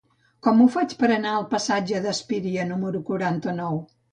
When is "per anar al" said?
1.01-1.45